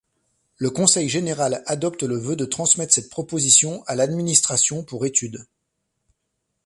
[0.57, 5.45] Le conseil général adopte le vœu de transmettre cette proposition à l'administration pour étude.